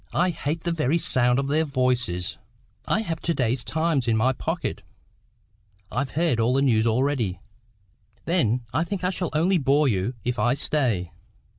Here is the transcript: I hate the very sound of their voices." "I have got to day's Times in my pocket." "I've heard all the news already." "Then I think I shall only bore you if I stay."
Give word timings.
I 0.15 0.31
hate 0.31 0.61
the 0.63 0.71
very 0.71 0.97
sound 0.97 1.37
of 1.37 1.47
their 1.47 1.63
voices." 1.63 2.39
"I 2.87 3.01
have 3.01 3.19
got 3.19 3.23
to 3.25 3.33
day's 3.35 3.63
Times 3.63 4.07
in 4.07 4.17
my 4.17 4.33
pocket." 4.33 4.81
"I've 5.91 6.09
heard 6.17 6.39
all 6.39 6.55
the 6.55 6.63
news 6.63 6.87
already." 6.87 7.39
"Then 8.25 8.61
I 8.73 8.83
think 8.83 9.03
I 9.03 9.11
shall 9.11 9.29
only 9.33 9.59
bore 9.59 9.87
you 9.87 10.15
if 10.25 10.39
I 10.39 10.55
stay." 10.55 11.11